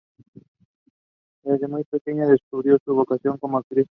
Desde 1.43 1.67
muy 1.67 1.83
pequeña 1.83 2.25
descubrió 2.25 2.79
su 2.83 2.95
vocación 2.95 3.37
como 3.37 3.59
actriz. 3.59 3.85